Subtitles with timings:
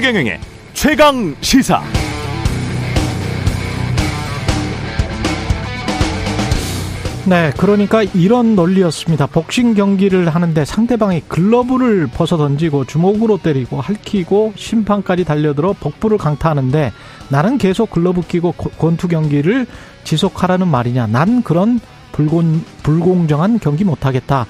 [0.00, 0.40] 최경영의
[0.72, 1.82] 최강 시사.
[7.26, 9.26] 네, 그러니까 이런 논리였습니다.
[9.26, 16.94] 복싱 경기를 하는데 상대방이 글러브를 벗어 던지고 주먹으로 때리고 할퀴고 심판까지 달려들어 복부를 강타하는데
[17.28, 19.66] 나는 계속 글러브 끼고 권투 경기를
[20.04, 21.08] 지속하라는 말이냐.
[21.08, 21.78] 난 그런
[22.12, 24.46] 불공, 불공정한 경기 못하겠다.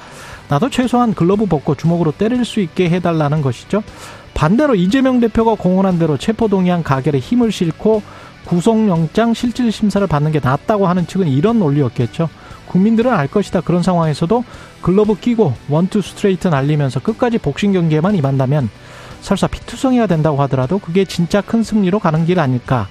[0.49, 3.83] 나도 최소한 글러브 벗고 주먹으로 때릴 수 있게 해달라는 것이죠.
[4.41, 8.03] 반대로 이재명 대표가 공언한 대로 체포동의안 가결에 힘을 싣고
[8.47, 12.31] 구속영장 실질 심사를 받는 게 낫다고 하는 측은 이런 논리였겠죠.
[12.67, 13.61] 국민들은 알 것이다.
[13.61, 14.43] 그런 상황에서도
[14.81, 18.71] 글러브 끼고 원투 스트레이트 날리면서 끝까지 복싱 경기에만 임한다면
[19.21, 22.89] 설사 피투성이가 된다고 하더라도 그게 진짜 큰 승리로 가는 길 아닐까.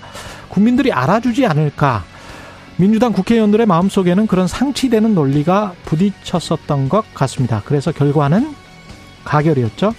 [0.50, 2.04] 국민들이 알아주지 않을까.
[2.78, 7.64] 민주당 국회의원들의 마음속에는 그런 상치되는 논리가 부딪혔었던 것 같습니다.
[7.66, 8.54] 그래서 결과는
[9.24, 9.96] 가결이었죠.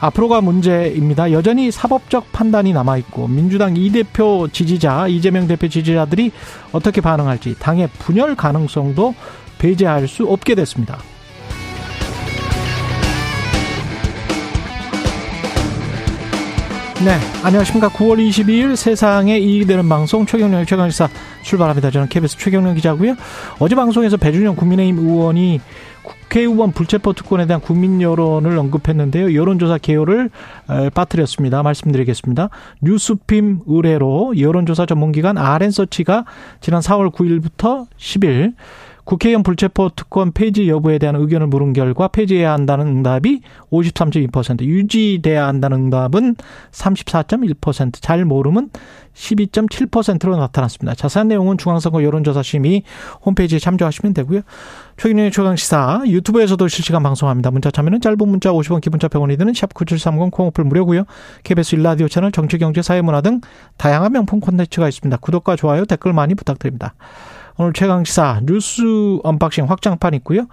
[0.00, 1.30] 앞으로가 문제입니다.
[1.30, 6.32] 여전히 사법적 판단이 남아있고 민주당 이 대표 지지자 이재명 대표 지지자들이
[6.72, 9.14] 어떻게 반응할지 당의 분열 가능성도
[9.58, 10.98] 배제할 수 없게 됐습니다.
[17.04, 17.88] 네, 안녕하십니까.
[17.88, 21.08] 9월 22일 세상에 이익이 되는 방송 최경련의 최강시사
[21.42, 21.90] 출발합니다.
[21.90, 23.14] 저는 KBS 최경련 기자고요.
[23.58, 25.60] 어제 방송에서 배준영 국민의힘 의원이
[26.30, 29.34] 국회의원 불체포 특권에 대한 국민 여론을 언급했는데요.
[29.34, 30.30] 여론조사 개요를
[30.94, 31.64] 빠뜨렸습니다.
[31.64, 32.50] 말씀드리겠습니다.
[32.82, 36.24] 뉴스핌 의뢰로 여론조사 전문기관 RN서치가
[36.60, 38.54] 지난 4월 9일부터 10일
[39.04, 45.84] 국회의원 불체포 특권 폐지 여부에 대한 의견을 물은 결과 폐지해야 한다는 응답이 53.2%, 유지돼야 한다는
[45.84, 46.36] 응답은
[46.70, 48.70] 34.1%, 잘 모름은
[49.14, 50.94] 12.7%로 나타났습니다.
[50.94, 52.84] 자세한 내용은 중앙선거 여론조사심의
[53.24, 54.42] 홈페이지에 참조하시면 되고요.
[54.96, 57.50] 최경영의 최강시사 유튜브에서도 실시간 방송합니다.
[57.50, 61.04] 문자 참여는 짧은 문자 50원, 긴 문자 100원이 드는 샵9730 콩 어플 무료고요.
[61.42, 63.40] KBS 일라디오 채널 정치, 경제, 사회문화 등
[63.76, 65.16] 다양한 명품 콘텐츠가 있습니다.
[65.18, 66.94] 구독과 좋아요, 댓글 많이 부탁드립니다.
[67.60, 70.46] 오늘 최강시사 뉴스 언박싱 확장판 있고요.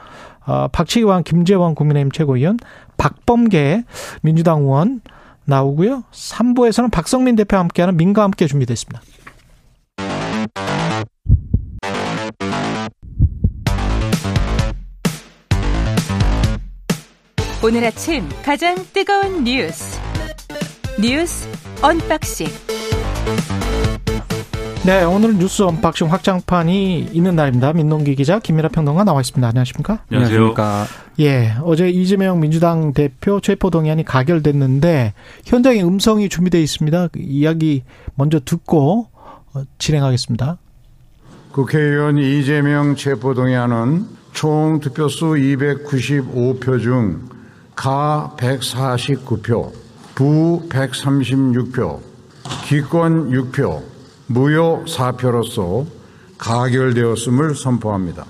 [0.45, 2.59] 어, 박치기왕 김재원 국민의힘 최고위원
[2.97, 3.85] 박범계
[4.21, 4.99] 민주당 의원
[5.45, 6.03] 나오고요.
[6.11, 9.01] 3부에서는 박성민 대표와 함께하는 민과 함께 준비됐습니다.
[17.63, 19.97] 오늘 아침 가장 뜨거운 뉴스
[20.99, 21.47] 뉴스
[21.81, 22.47] 언박싱
[24.87, 27.73] 네, 오늘 뉴스 언박싱 확장판이 있는 날입니다.
[27.73, 29.45] 민동기 기자, 김민하 평론가 나와 있습니다.
[29.45, 29.99] 안녕하십니까?
[30.09, 30.39] 안녕하세요.
[31.19, 37.09] 예, 어제 이재명 민주당 대표 체포 동의안이 가결됐는데 현장에 음성이 준비되어 있습니다.
[37.09, 37.83] 그 이야기
[38.15, 39.09] 먼저 듣고
[39.53, 40.57] 어, 진행하겠습니다.
[41.51, 47.37] 국회의원 이재명 체포 동의안은 총 득표수 295표 중
[47.77, 49.71] 가 149표,
[50.15, 51.99] 부 136표,
[52.65, 53.83] 기권 6표,
[54.27, 55.85] 무효 사표로서
[56.37, 58.25] 가결되었음을 선포합니다.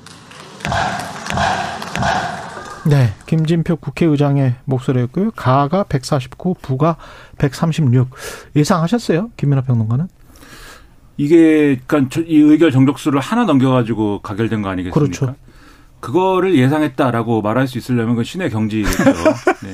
[2.86, 5.32] 네, 김진표 국회의장의 목소리였고요.
[5.32, 6.96] 가가 149, 부가
[7.38, 8.10] 136.
[8.56, 9.32] 예상하셨어요?
[9.36, 10.08] 김민하 평론가는?
[11.18, 15.00] 이게 그러니까 이 의결 정족수를 하나 넘겨가지고 가결된 거 아니겠습니까?
[15.00, 15.36] 그렇죠.
[16.00, 19.04] 그거를 예상했다라고 말할 수 있으려면 그건 신의 경지겠죠.
[19.66, 19.72] 네.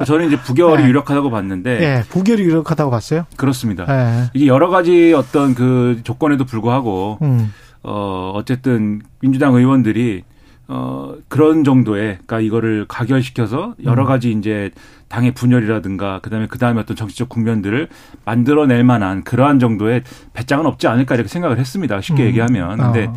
[0.00, 0.88] 그러니까 저는 이제 부결이 네.
[0.88, 1.78] 유력하다고 봤는데.
[1.78, 3.26] 네, 부결이 유력하다고 봤어요?
[3.36, 3.84] 그렇습니다.
[3.84, 4.30] 네.
[4.34, 7.52] 이게 여러 가지 어떤 그 조건에도 불구하고, 음.
[7.82, 10.24] 어, 어쨌든 민주당 의원들이
[10.68, 14.06] 어, 그런 정도의, 그러니까 이거를 가결시켜서 여러 음.
[14.06, 14.70] 가지 이제
[15.08, 17.88] 당의 분열이라든가 그 다음에 그 다음에 어떤 정치적 국면들을
[18.24, 22.00] 만들어낼 만한 그러한 정도의 배짱은 없지 않을까 이렇게 생각을 했습니다.
[22.00, 22.26] 쉽게 음.
[22.28, 22.78] 얘기하면.
[22.78, 23.14] 근데 어.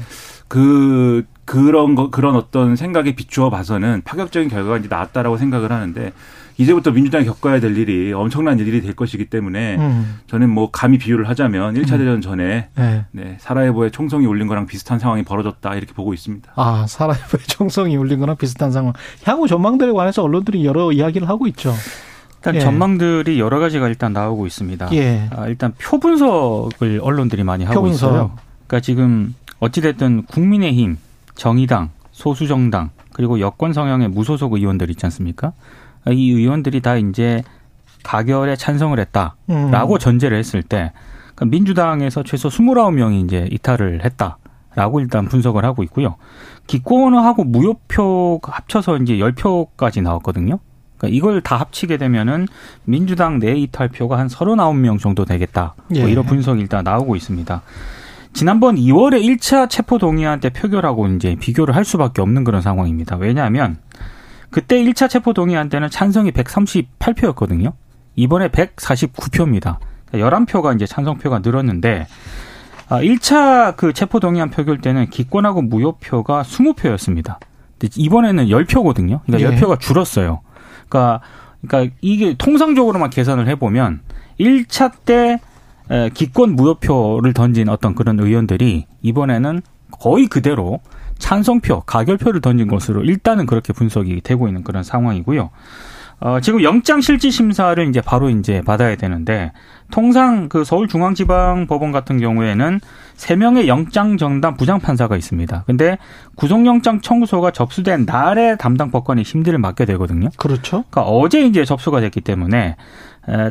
[0.47, 6.11] 그 그런 거 그런 어떤 생각에 비추어 봐서는 파격적인 결과가 이제 나왔다라고 생각을 하는데
[6.57, 10.19] 이제부터 민주당이 겪어야 될 일이 엄청난 일이 될 것이기 때문에 음.
[10.27, 13.05] 저는 뭐 감히 비유를 하자면 1차 대전 전에 네.
[13.11, 16.51] 네, 사라예보에 총성이 울린 거랑 비슷한 상황이 벌어졌다 이렇게 보고 있습니다.
[16.55, 18.93] 아, 사라이브의 총성이 울린 거랑 비슷한 상황.
[19.23, 21.73] 향후 전망들에 관해서 언론들이 여러 이야기를 하고 있죠.
[22.37, 22.59] 일단 예.
[22.59, 24.89] 전망들이 여러 가지가 일단 나오고 있습니다.
[24.93, 25.29] 예.
[25.31, 28.09] 아, 일단 표 분석을 언론들이 많이 하고 표 분석.
[28.09, 28.31] 있어요.
[28.67, 30.97] 그러니까 지금 어찌됐든 국민의힘,
[31.35, 35.53] 정의당, 소수정당 그리고 여권 성향의 무소속 의원들 있지 않습니까?
[36.05, 37.43] 아, 이 의원들이 다 이제
[38.03, 39.99] 가결에 찬성을 했다라고 음.
[39.99, 40.91] 전제를 했을 때
[41.35, 46.15] 그러니까 민주당에서 최소 29명이 이제 이탈을 했다라고 일단 분석을 하고 있고요.
[46.67, 50.59] 기권하고 무효표 합쳐서 이제 10표까지 나왔거든요.
[50.97, 52.47] 그러니까 이걸 다 합치게 되면은
[52.85, 55.75] 민주당 내 이탈표가 한 39명 정도 되겠다.
[55.89, 56.11] 뭐 예.
[56.11, 57.61] 이런 분석이 일단 나오고 있습니다.
[58.33, 63.17] 지난번 2월에 1차 체포 동의안 때 표결하고 이제 비교를 할 수밖에 없는 그런 상황입니다.
[63.17, 63.77] 왜냐하면
[64.53, 67.73] 그때 1차 체포 동의안 때는 찬성이 138표였거든요.
[68.15, 69.77] 이번에 149표입니다.
[70.13, 72.05] 11표가 이제 찬성표가 늘었는데
[72.87, 77.37] 아, 1차 그 체포 동의안 표결 때는 기권하고 무효표가 20표였습니다.
[77.95, 79.21] 이번에는 10표거든요.
[79.25, 79.57] 그러니까 예.
[79.57, 80.41] 10표가 줄었어요.
[80.87, 81.21] 그러니까
[81.65, 84.01] 그러니까 이게 통상적으로만 계산을 해 보면
[84.39, 85.39] 1차 때
[86.13, 89.61] 기권 무효표를 던진 어떤 그런 의원들이 이번에는
[89.91, 90.79] 거의 그대로
[91.23, 95.51] 찬성표, 가결표를 던진 것으로 일단은 그렇게 분석이 되고 있는 그런 상황이고요.
[96.19, 99.53] 어, 지금 영장 실질 심사를 이제 바로 이제 받아야 되는데
[99.89, 102.81] 통상 그 서울중앙지방법원 같은 경우에는
[103.15, 105.63] 세 명의 영장 정당 부장 판사가 있습니다.
[105.65, 105.97] 근데
[106.35, 110.27] 구속영장 청구서가 접수된 날에 담당 법관이 심리를 맡게 되거든요.
[110.35, 110.83] 그렇죠.
[110.89, 112.75] 그러니까 어제 이제 접수가 됐기 때문에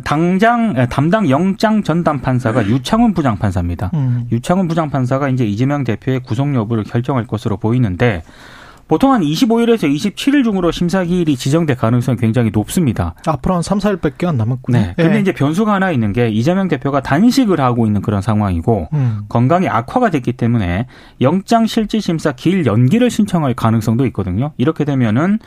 [0.04, 2.68] 당장 담당 영장 전담 판사가 네.
[2.68, 3.90] 유창훈 부장 판사입니다.
[3.94, 4.26] 음.
[4.30, 8.22] 유창훈 부장 판사가 이제 이재명 대표의 구속 여부를 결정할 것으로 보이는데
[8.92, 13.14] 보통 한 25일에서 27일 중으로 심사 기일이 지정될 가능성이 굉장히 높습니다.
[13.26, 14.78] 앞으로 한 3, 4일밖에 안 남았군요.
[14.78, 14.94] 네.
[14.96, 15.20] 근데 예.
[15.20, 19.22] 이제 변수가 하나 있는 게 이재명 대표가 단식을 하고 있는 그런 상황이고 음.
[19.30, 20.88] 건강이 악화가 됐기 때문에
[21.22, 24.52] 영장 실질 심사 기일 연기를 신청할 가능성도 있거든요.
[24.58, 25.38] 이렇게 되면은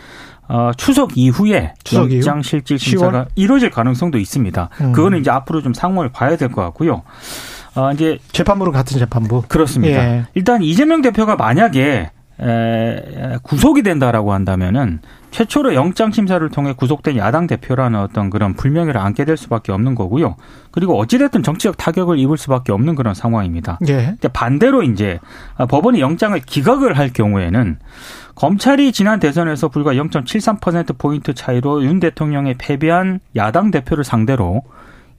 [0.47, 3.27] 어, 추석 이후에 추석 영장 실질 심사가 10월?
[3.35, 4.69] 이루어질 가능성도 있습니다.
[4.81, 4.91] 음.
[4.93, 7.01] 그거는 이제 앞으로 좀 상황을 봐야 될 것 같고요.
[7.75, 9.43] 어, 이제 재판부는 같은 재판부.
[9.47, 9.97] 그렇습니다.
[9.99, 10.25] 예.
[10.33, 14.99] 일단 이재명 대표가 만약에 에, 구속이 된다라고 한다면은
[15.31, 20.37] 최초로 영장 심사를 통해 구속된 야당 대표라는 어떤 그런 불명예를 안게 될 수밖에 없는 거고요.
[20.71, 23.79] 그리고 어찌됐든 정치적 타격을 입을 수밖에 없는 그런 상황입니다.
[23.89, 24.15] 예.
[24.31, 25.19] 반대로 이제
[25.69, 27.79] 법원이 영장을 기각을 할 경우에는
[28.35, 34.63] 검찰이 지난 대선에서 불과 0.73% 포인트 차이로 윤 대통령의 패배한 야당 대표를 상대로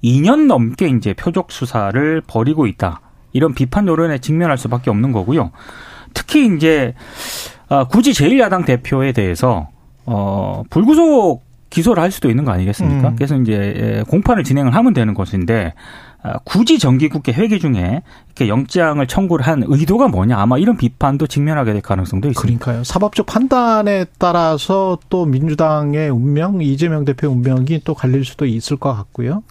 [0.03, 3.01] 2년 넘게 이제 표적 수사를 벌이고 있다.
[3.33, 5.51] 이런 비판 여론에 직면할 수밖에 없는 거고요.
[6.17, 6.95] 특히 이제
[7.69, 9.69] 아, 굳이 제1야당 대표에 대해서
[10.07, 13.09] 어 불구속 기소를 할 수도 있는 거 아니겠습니까?
[13.11, 13.17] 음.
[13.17, 15.75] 그래서 이제 공판을 진행을 하면 되는 것인데
[16.23, 21.75] 아, 굳이 정기국회 회기 중에 이렇게 영장을 청구를 한 의도가 뭐냐 아마 이런 비판도 직면하게
[21.75, 22.59] 될 가능성도 있습니다.
[22.59, 22.85] 그러니까요.
[22.85, 29.43] 사법적 판단에 따라서 또 민주당의 운명, 이재명 대표 운명이 또 갈릴 수도 있을 것 같고요.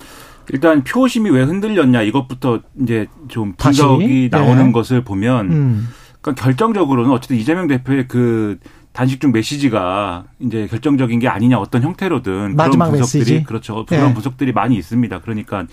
[0.50, 4.44] 일단 표심이 왜 흔들렸냐 이것부터 이제 좀 분석이 다시?
[4.44, 4.72] 나오는 네.
[4.72, 5.88] 것을 보면 음.
[6.26, 8.58] 그러니까 결정적으로는 어쨌든 이재명 대표의 그
[8.94, 13.44] 단식 중 메시지가 이제 결정적인 게 아니냐 어떤 형태로든 그런 분석들이 메시지?
[13.44, 14.14] 그렇죠 그런 네.
[14.14, 15.20] 분석들이 많이 있습니다.
[15.20, 15.68] 그러니까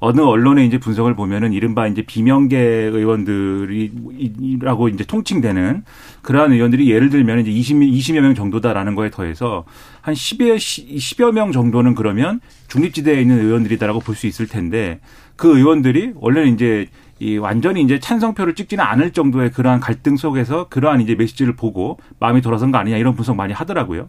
[0.00, 2.58] 어느 언론에 이제 분석을 보면은 이른바 이제 비명계
[2.92, 5.84] 의원들이라고 이제 통칭되는
[6.20, 9.64] 그러한 의원들이 예를 들면 이제 20, 20여 명 정도다라는 거에 더해서
[10.02, 15.00] 한 10여, 10여 명 정도는 그러면 중립지대에 있는 의원들이다라고 볼 수 있을 텐데
[15.36, 16.88] 그 의원들이 원래는 이제
[17.20, 22.40] 이 완전히 이제 찬성표를 찍지는 않을 정도의 그러한 갈등 속에서 그러한 이제 메시지를 보고 마음이
[22.40, 24.08] 돌아선 거 아니냐 이런 분석 많이 하더라고요.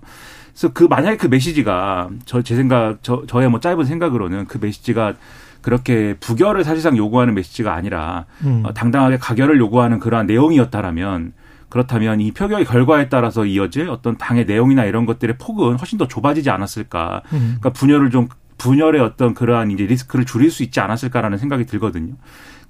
[0.51, 5.13] 그래서 그 만약에 그 메시지가 저 제 생각 저 저의 뭐 짧은 생각으로는 그 메시지가
[5.61, 8.61] 그렇게 부결을 사실상 요구하는 메시지가 아니라 음.
[8.65, 11.33] 어, 당당하게 가결을 요구하는 그러한 내용이었다라면
[11.69, 16.49] 그렇다면 이 표결의 결과에 따라서 이어질 어떤 당의 내용이나 이런 것들의 폭은 훨씬 더 좁아지지
[16.49, 17.21] 않았을까.
[17.33, 17.57] 음.
[17.59, 22.13] 그러니까 분열을 좀 분열의 어떤 그러한 이제 리스크를 줄일 수 있지 않았을까라는 생각이 들거든요.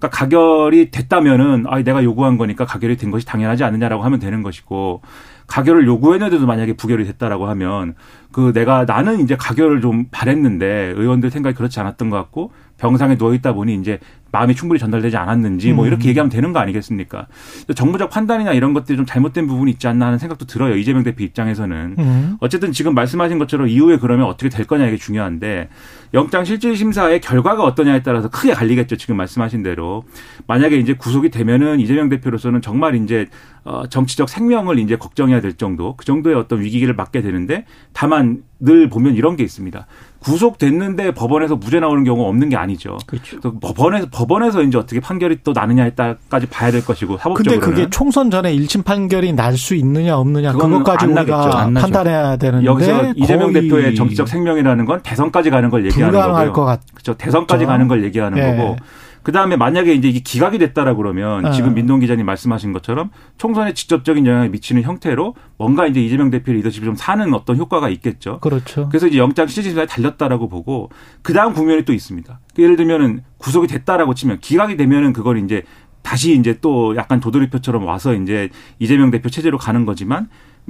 [0.06, 5.02] 그러니까 가결이 됐다면은 아 내가 요구한 거니까 가결이 된 것이 당연하지 않느냐라고 하면 되는 것이고
[5.48, 7.96] 가결을 요구했는데도 만약에 부결이 됐다라고 하면
[8.32, 13.34] 그 내가 나는 이제 가결을 좀 바랬는데 의원들 생각이 그렇지 않았던 것 같고 병상에 누워
[13.34, 14.00] 있다 보니 이제
[14.32, 16.10] 마음이 충분히 전달되지 않았는지 뭐 이렇게 음.
[16.10, 17.28] 얘기하면 되는 거 아니겠습니까?
[17.74, 20.76] 정부적 판단이나 이런 것들이 좀 잘못된 부분이 있지 않나 하는 생각도 들어요.
[20.76, 21.96] 이재명 대표 입장에서는.
[21.98, 22.38] 음.
[22.42, 25.70] 어쨌든 지금 말씀하신 것처럼 이후에 그러면 어떻게 될 거냐 이게 중요한데
[26.14, 28.98] 영장 실질 심사의 결과가 어떠냐에 따라서 크게 갈리겠죠.
[28.98, 30.04] 지금 말씀하신 대로.
[30.48, 33.28] 만약에 이제 구속이 되면은 이재명 대표로서는 정말 이제
[33.68, 38.90] 어 정치적 생명을 이제 걱정해야 될 정도 그 정도의 어떤 위기를 맞게 되는데 다만 늘
[38.90, 39.88] 보면 이런 게 있습니다.
[40.20, 42.98] 구속됐는데 법원에서 무죄 나오는 경우가 없는 게 아니죠.
[43.08, 43.40] 그렇죠.
[43.60, 47.60] 법원에서 법원에서 이제 어떻게 판결이 또 나느냐에 따라까지 봐야 될 것이고 사법적으로.
[47.60, 53.14] 근데 그게 총선 전에 1심 판결이 날 수 있느냐 없느냐 그것까지 우리가 판단해야 되는데 여기서
[53.16, 56.54] 이재명 대표의 정치적 생명이라는 건 대선까지 가는 걸 얘기하는 거고요.
[56.54, 56.82] 것 같.
[56.94, 57.14] 그렇죠.
[57.16, 57.68] 대선까지 그렇죠.
[57.72, 58.58] 가는 걸 얘기하는 네.
[58.58, 58.76] 거고
[59.26, 61.52] 그 다음에 만약에 이제 이게 기각이 됐다라 그러면 어.
[61.52, 66.86] 지금 민동 기자님 말씀하신 것처럼 총선에 직접적인 영향을 미치는 형태로 뭔가 이제 이재명 대표 리더십이
[66.86, 68.40] 좀 사는 어떤 효과가 있겠죠.
[68.40, 68.88] 그렇죠.
[68.88, 70.92] 그래서 이제 영장 실질심사에 달렸다라고 보고
[71.24, 72.40] 그 다음 국면이 또 있습니다.
[72.60, 75.64] 예를 들면은 구속이 됐다라고 치면 기각이 되면은 그걸 이제
[76.04, 80.30] 다시 이제 또 약간 도돌이표처럼 와서 이제 이재명 대표 체제로 가는 거지만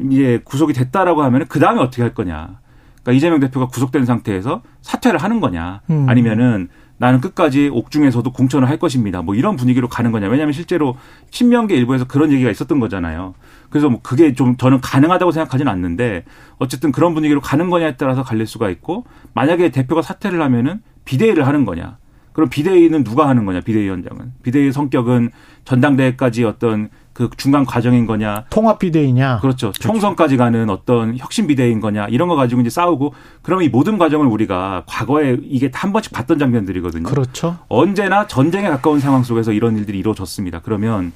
[0.09, 2.61] 이제 구속이 됐다라고 하면은 그 다음에 어떻게 할 거냐.
[3.03, 6.07] 그러니까 이재명 대표가 구속된 상태에서 사퇴를 하는 거냐, 음.
[6.07, 9.21] 아니면은 나는 끝까지 옥중에서도 공천을 할 것입니다.
[9.21, 10.27] 뭐 이런 분위기로 가는 거냐.
[10.27, 10.97] 왜냐하면 실제로
[11.29, 13.33] 친명계 일부에서 그런 얘기가 있었던 거잖아요.
[13.69, 16.23] 그래서 뭐 그게 좀 저는 가능하다고 생각하지는 않는데
[16.57, 21.65] 어쨌든 그런 분위기로 가는 거냐에 따라서 갈릴 수가 있고 만약에 대표가 사퇴를 하면은 비대위를 하는
[21.65, 21.97] 거냐.
[22.31, 24.33] 그럼 비대위는 누가 하는 거냐, 비대위원장은.
[24.43, 25.31] 비대위의 성격은
[25.63, 28.43] 전당대회까지 어떤 그 중간 과정인 거냐.
[28.49, 29.39] 통합 비대위냐.
[29.39, 29.71] 그렇죠.
[29.71, 32.07] 총선까지 가는 어떤 혁신 비대위인 거냐.
[32.09, 36.39] 이런 거 가지고 이제 싸우고 그러면 이 모든 과정을 우리가 과거에 이게 한 번씩 봤던
[36.39, 37.03] 장면들이거든요.
[37.03, 37.57] 그렇죠.
[37.69, 40.59] 언제나 전쟁에 가까운 상황 속에서 이런 일들이 이루어졌습니다.
[40.59, 41.13] 그러면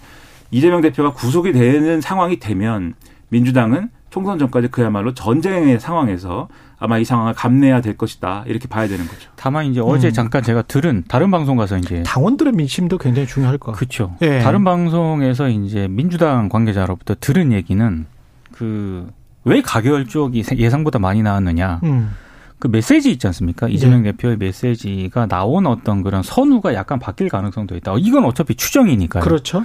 [0.52, 2.94] 이재명 대표가 구속이 되는 상황이 되면
[3.28, 6.48] 민주당은 총선 전까지 그야말로 전쟁의 상황에서
[6.78, 9.30] 아마 이 상황을 감내해야 될 것이다 이렇게 봐야 되는 거죠.
[9.36, 10.14] 다만 이제 어제 음.
[10.14, 13.78] 잠깐 제가 들은 다른 방송 가서 이제 당원들의 민심도 굉장히 중요할 것 같아요.
[13.78, 14.16] 그렇죠.
[14.22, 14.40] 예.
[14.40, 18.06] 다른 방송에서 이제 민주당 관계자로부터 들은 얘기는
[18.52, 21.80] 그 왜 가결 쪽이 예상보다 많이 나왔느냐.
[21.84, 22.16] 음.
[22.60, 23.70] 그 메시지 있지 않습니까?
[23.70, 27.96] 이재명 대표의 메시지가 나온 어떤 그런 선우가 약간 바뀔 가능성도 있다.
[27.98, 29.24] 이건 어차피 추정이니까요.
[29.24, 29.64] 그렇죠.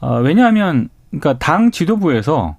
[0.00, 2.56] 어, 왜냐하면 그러니까 당 지도부에서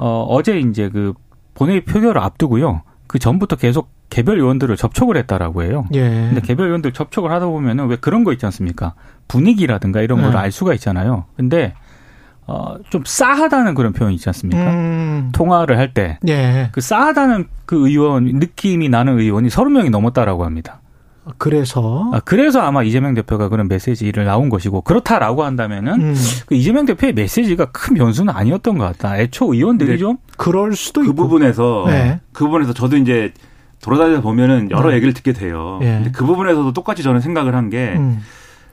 [0.00, 1.12] 어, 어제 이제 그
[1.52, 2.82] 본회의 표결을 앞두고요.
[3.06, 5.84] 그 전부터 계속 개별 의원들을 접촉을 했다라고 해요.
[5.92, 6.00] 예.
[6.00, 8.94] 근데 개별 의원들 접촉을 하다 보면은 왜 그런 거 있지 않습니까?
[9.28, 10.38] 분위기라든가 이런 걸 네.
[10.38, 11.26] 알 수가 있잖아요.
[11.36, 11.74] 근데
[12.46, 14.72] 어, 좀 싸하다는 그런 표현 있지 않습니까?
[14.72, 15.30] 음.
[15.32, 16.70] 통화를 할때그 예.
[16.76, 20.79] 싸하다는 그 의원 느낌이 나는 의원이 30명이 넘었다라고 합니다.
[21.38, 26.14] 그래서 아, 그래서 아마 이재명 대표가 그런 메시지를 나온 것이고 그렇다라고 한다면은 음.
[26.46, 29.18] 그 이재명 대표의 메시지가 큰 변수는 아니었던 것 같다.
[29.18, 29.98] 애초 의원들이 네.
[29.98, 31.16] 좀 그럴 수도 그 있고.
[31.16, 32.20] 부분에서 네.
[32.32, 33.32] 그 부분에서 저도 이제
[33.82, 34.96] 돌아다니다 보면은 여러 네.
[34.96, 35.78] 얘기를 듣게 돼요.
[35.82, 35.86] 예.
[35.86, 38.20] 근데 그 부분에서도 똑같이 저는 생각을 한게 음.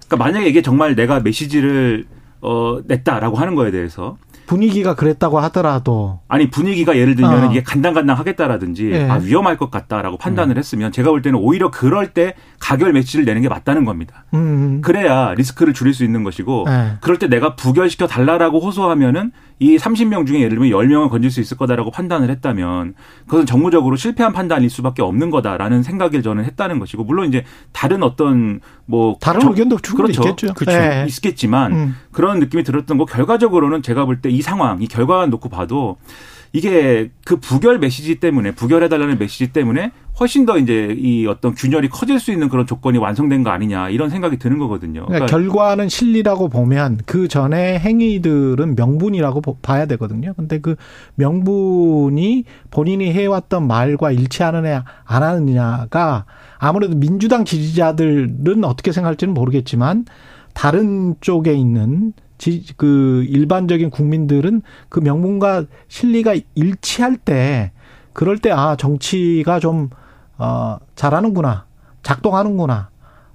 [0.08, 2.06] 그러니까 만약에 이게 정말 내가 메시지를
[2.42, 4.18] 어 냈다라고 하는 거에 대해서
[4.48, 7.52] 분위기가 그랬다고 하더라도 아니 분위기가 예를 들면 어.
[7.52, 9.04] 이게 간당간당 하겠다라든지 예.
[9.04, 13.42] 아 위험할 것 같다라고 판단을 했으면 제가 볼 때는 오히려 그럴 때 가결 메시지를 내는
[13.42, 14.26] 게 맞다는 겁니다.
[14.34, 14.82] 음.
[14.82, 16.94] 그래야 리스크를 줄일 수 있는 것이고 예.
[17.02, 21.58] 그럴 때 내가 부결시켜 달라라고 호소하면은 이 30명 중에 예를 들면 10명을 건질 수 있을
[21.58, 22.94] 거다라고 판단을 했다면
[23.26, 28.60] 그것은 정무적으로 실패한 판단일 수밖에 없는 거다라는 생각을 저는 했다는 것이고 물론 이제 다른 어떤
[28.86, 30.30] 뭐 다른 정- 의견도 충분히 그렇죠.
[30.30, 30.54] 있겠죠.
[30.54, 30.78] 그렇죠.
[30.78, 31.06] 예.
[31.08, 31.96] 있겠지만 음.
[32.12, 35.98] 그런 느낌이 들었던 거 결과적으로는 제가 볼 때 이 상황, 이 결과만 놓고 봐도
[36.54, 42.20] 이게 그 부결 메시지 때문에 부결해달라는 메시지 때문에 훨씬 더 이제 이 어떤 균열이 커질
[42.20, 45.06] 수 있는 그런 조건이 완성된 거 아니냐 이런 생각이 드는 거거든요.
[45.06, 50.34] 그러니까 결과는 실리라고 보면 그 전에 행위들은 명분이라고 보- 봐야 되거든요.
[50.36, 50.76] 근데 그
[51.16, 56.26] 명분이 본인이 해왔던 말과 일치하느냐 안 하느냐가
[56.58, 60.06] 아무래도 민주당 지지자들은 어떻게 생각할지는 모르겠지만
[60.54, 67.72] 다른 쪽에 있는 지, 그 일반적인 국민들은 그 명분과 실리가 일치할 때
[68.14, 69.90] 그럴 때 아 정치가 좀
[70.38, 71.66] 어, 잘하는구나
[72.04, 72.90] 작동하는구나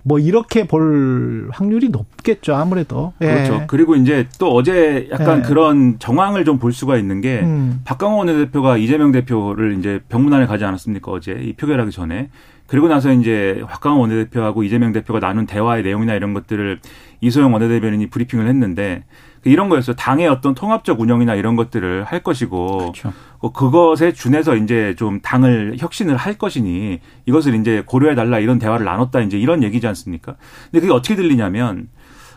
[0.05, 3.27] 뭐 이렇게 볼 확률이 높겠죠 아무래도 예.
[3.27, 3.65] 그렇죠.
[3.69, 5.43] 그리고 이제 또 어제 약간 예.
[5.43, 7.81] 그런 정황을 좀 볼 수가 있는 게 음.
[7.85, 12.31] 박강원 원내대표가 이재명 대표를 이제 병문안에 가지 않았습니까 어제 이 표결하기 전에
[12.73, 16.81] 그리고 나서 이제 박강원 원내대표하고 이재명 대표가 나눈 대화의 내용이나 이런 것들을
[17.21, 19.05] 이소영 원내대변인이 브리핑을 했는데
[19.45, 19.95] 이런 거였어요.
[19.95, 23.13] 당의 어떤 통합적 운영이나 이런 것들을 할 것이고 그렇죠.
[23.41, 28.87] 어, 그것에 준해서 이제 좀 당을 혁신을 할 것이니 이것을 이제 고려해 달라 이런 대화를
[28.87, 30.37] 나눴다 이제 이런 얘기지 않습니까?
[30.71, 31.89] 근데 그게 어떻게 들리냐면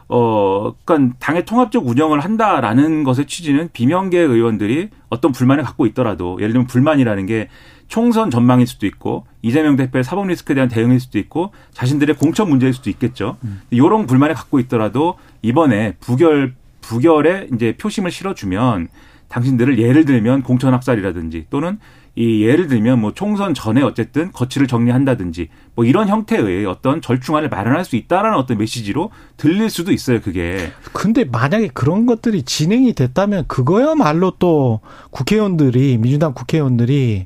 [0.09, 6.51] 어, 그러니까 당의 통합적 운영을 한다라는 것의 취지는 비명계 의원들이 어떤 불만을 갖고 있더라도 예를
[6.51, 7.47] 들면 불만이라는 게
[7.87, 12.73] 총선 전망일 수도 있고 이재명 대표의 사법 리스크에 대한 대응일 수도 있고 자신들의 공천 문제일
[12.73, 13.37] 수도 있겠죠.
[13.69, 18.89] 이런 불만을 갖고 있더라도 이번에 부결 부결에 이제 표심을 실어주면
[19.27, 21.79] 당신들을 예를 들면 공천 학살이라든지 또는
[22.15, 27.83] 이 예를 들면 뭐 총선 전에 어쨌든 거취를 정리한다든지 뭐 이런 형태의 어떤 절충안을 마련할
[27.83, 34.31] 수 있다라는 어떤 메시지로 들릴 수도 있어요 그게 근데 만약에 그런 것들이 진행이 됐다면 그거야말로
[34.39, 37.25] 또 국회의원들이 민주당 국회의원들이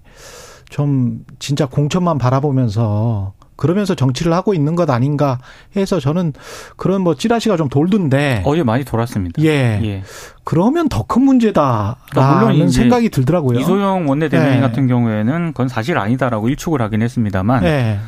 [0.69, 5.39] 좀 진짜 공천만 바라보면서 그러면서 정치를 하고 있는 것 아닌가
[5.75, 6.31] 해서 저는
[6.77, 9.41] 그런 뭐 찌라시가 좀 돌던데 어제 많이 돌았습니다.
[9.43, 9.81] 예.
[9.83, 10.03] 예.
[10.45, 13.59] 그러면 더 큰 문제다라는 그러니까 물론 생각이 들더라고요.
[13.59, 14.61] 이소영 원내대변인 예.
[14.61, 17.99] 같은 경우에는 그건 사실 아니다라고 일축을 하긴 했습니다만 예.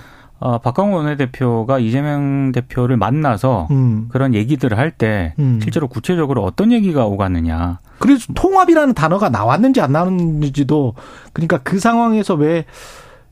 [0.44, 4.08] 어, 박광원 원내대표가 이재명 대표를 만나서 음.
[4.10, 5.60] 그런 얘기들을 할때 음.
[5.62, 7.80] 실제로 구체적으로 어떤 얘기가 오갔느냐.
[8.00, 10.96] 그래서 통합이라는 단어가 나왔는지 안 나왔는지도
[11.34, 12.66] 그러니까 그 상황에서 왜,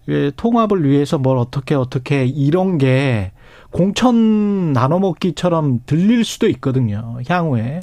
[0.05, 3.31] 왜 통합을 위해서 뭘 어떻게 어떻게 이런 게
[3.71, 7.17] 공천 나눠 먹기처럼 들릴 수도 있거든요.
[7.27, 7.81] 향후에.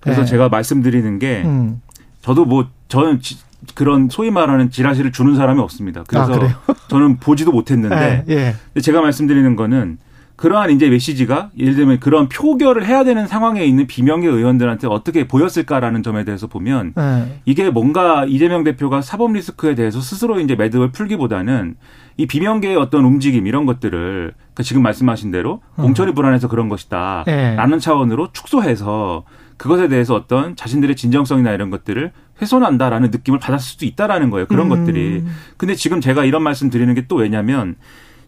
[0.00, 0.24] 그래서 예.
[0.24, 1.80] 제가 말씀드리는 게 음.
[2.20, 3.38] 저도 뭐 저는 지-
[3.74, 6.04] 그런 소위 말하는 지라시를 주는 사람이 없습니다.
[6.06, 6.74] 그래서 아?
[6.88, 8.54] 저는 보지도 못했는데 예, 예.
[8.72, 9.98] 근데 제가 말씀드리는 거는
[10.36, 16.02] 그러한 이제 메시지가 예를 들면 그런 표결을 해야 되는 상황에 있는 비명계 의원들한테 어떻게 보였을까라는
[16.02, 17.40] 점에 대해서 보면 네.
[17.46, 21.76] 이게 뭔가 이재명 대표가 사법 리스크에 대해서 스스로 이제 매듭을 풀기보다는
[22.18, 25.84] 이 비명계의 어떤 움직임 이런 것들을 그 지금 말씀하신 대로 음.
[25.84, 27.24] 공천이 불안해서 그런 것이다.
[27.26, 27.54] 네.
[27.56, 29.24] 라는 차원으로 축소해서
[29.56, 34.46] 그것에 대해서 어떤 자신들의 진정성이나 이런 것들을 훼손한다라는 느낌을 받았을 수도 있다라는 거예요.
[34.46, 34.68] 그런 음.
[34.70, 35.24] 것들이.
[35.56, 37.76] 근데 지금 제가 이런 말씀 드리는 게 또 왜냐면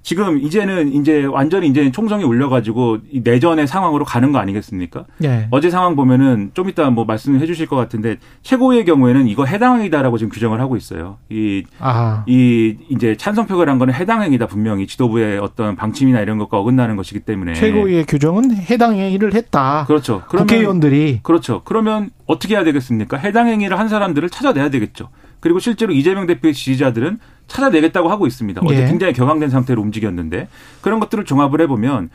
[0.08, 5.04] 지금 이제는 이제 완전히 이제 총성이 울려가지고 내전의 상황으로 가는 거 아니겠습니까?
[5.18, 5.48] 네.
[5.50, 10.30] 어제 상황 보면은 좀 이따 뭐 말씀해 주실 것 같은데 최고의 경우에는 이거 해당행위다라고 지금
[10.30, 11.18] 규정을 하고 있어요.
[11.28, 12.24] 이, 아하.
[12.26, 18.06] 이 이제 찬성표결한 거는 해당행위다 분명히 지도부의 어떤 방침이나 이런 것과 어긋나는 것이기 때문에 최고의
[18.06, 19.84] 규정은 해당행위를 했다.
[19.86, 20.22] 그렇죠.
[20.30, 21.60] 그러면, 국회의원들이 그렇죠.
[21.66, 23.18] 그러면 어떻게 해야 되겠습니까?
[23.18, 25.10] 해당행위를 한 사람들을 찾아내야 되겠죠.
[25.40, 28.60] 그리고 실제로 이재명 대표의 지지자들은 찾아내겠다고 하고 있습니다.
[28.64, 28.86] 어제 예.
[28.86, 30.48] 굉장히 격앙된 상태로 움직였는데
[30.80, 32.10] 그런 것들을 종합을 해보면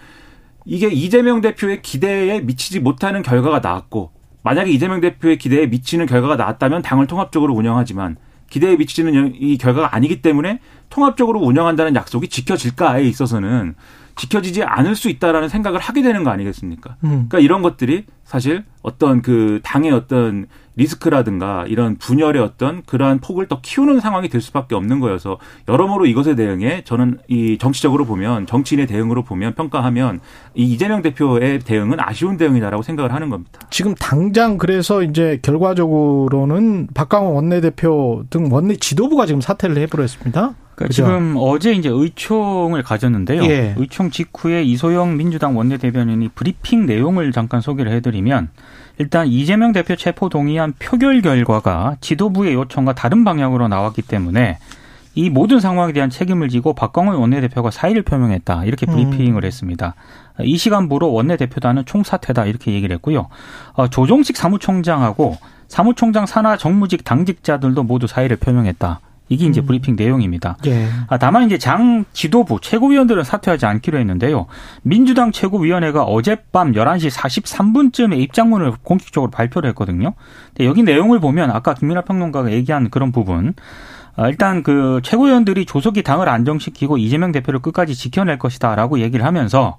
[0.66, 4.12] 이게 이재명 대표의 기대에 미치지 못하는 결과가 나왔고
[4.44, 8.18] 만약에 이재명 대표의 기대에 미치는 결과가 나왔다면 당을 통합적으로 운영하지만
[8.50, 13.74] 기대에 미치는 이 결과가 아니기 때문에 통합적으로 운영한다는 약속이 지켜질까에 있어서는
[14.16, 16.98] 지켜지지 않을 수 있다라는 생각을 하게 되는 거 아니겠습니까?
[17.04, 17.10] 음.
[17.10, 23.62] 그러니까 이런 것들이 사실 어떤 그 당의 어떤 리스크라든가 이런 분열의 어떤 그러한 폭을 더
[23.62, 25.38] 키우는 상황이 될 수밖에 없는 거여서
[25.68, 30.20] 여러모로 이것에 대응해 저는 이 정치적으로 보면 정치인의 대응으로 보면 평가하면
[30.56, 33.60] 이 이재명 대표의 대응은 아쉬운 대응이다라고 생각을 하는 겁니다.
[33.70, 40.56] 지금 당장 그래서 이제 결과적으로는 박강원 원내대표 등 원내 지도부가 지금 사퇴를 해버렸습니다.
[40.76, 43.44] 그러니까 지금 어제 이제 의총을 가졌는데요.
[43.44, 43.76] 예.
[43.78, 48.50] 의총 직후에 이소영 민주당 원내대변인이 브리핑 내용을 잠깐 소개를 해드리면
[49.00, 54.58] 일단 이재명 대표 체포 동의안 표결 결과가 지도부의 요청과 다른 방향으로 나왔기 때문에
[55.16, 58.66] 이 모든 상황에 대한 책임을 지고 박광원 원내대표가 사의를 표명했다.
[58.66, 58.94] 이렇게 음.
[58.94, 59.46] 브리핑을 음.
[59.46, 59.96] 했습니다.
[60.42, 62.46] 이 시간부로 원내대표단은 총사퇴다.
[62.46, 63.28] 이렇게 얘기를 했고요.
[63.74, 69.00] 어, 조종식 사무총장하고 사무총장 산하 정무직 당직자들도 모두 사의를 표명했다.
[69.30, 69.66] 이게 이제 음.
[69.66, 70.58] 브리핑 내용입니다.
[70.66, 70.88] 예.
[71.08, 74.48] 아, 다만 이제 장 지도부 최고위원들은 사퇴하지 않기로 했는데요.
[74.84, 80.14] 민주당 최고위원회가 어젯밤 11시 43분쯤에 입장문을 공식적으로 발표를 했거든요.
[80.50, 83.54] 근데 여기 내용을 보면 아까 김민하 평론가가 얘기한 그런 부분
[84.16, 89.78] 아, 일단 그 최고위원들이 조속히 당을 안정시키고 이재명 대표를 끝까지 지켜낼 것이다라고 얘기를 하면서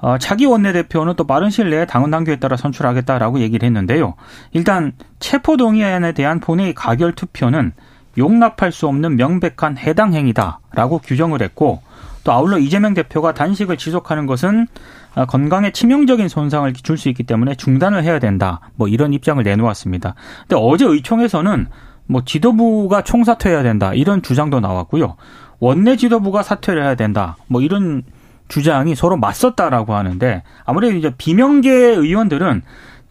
[0.00, 4.14] 어, 차기 원내대표는 또 빠른 시일 내에 당원 당규에 따라 선출하겠다라고 얘기를 했는데요.
[4.52, 7.72] 일단 체포동의안에 대한 본회의 가결 투표는
[8.18, 11.80] 용납할 수 없는 명백한 해당 행위다라고 규정을 했고
[12.24, 14.66] 또 아울러 이재명 대표가 단식을 지속하는 것은
[15.14, 18.60] 아, 건강에 치명적인 손상을 줄 수 있기 때문에 중단을 해야 된다.
[18.76, 20.14] 뭐 이런 입장을 내놓았습니다.
[20.40, 21.68] 근데 어제 의총에서는
[22.06, 23.94] 뭐 지도부가 총사퇴해야 된다.
[23.94, 25.16] 이런 주장도 나왔고요.
[25.60, 27.36] 원내 지도부가 사퇴를 해야 된다.
[27.46, 28.02] 뭐 이런
[28.48, 32.62] 주장이 서로 맞섰다라고 하는데 아무래도 이제 비명계 의원들은